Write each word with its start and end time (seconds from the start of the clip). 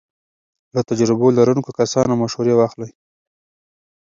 له 0.75 0.81
تجربو 0.89 1.27
لرونکو 1.37 1.69
کسانو 1.79 2.13
مشورې 2.21 2.53
واخلئ. 2.57 2.89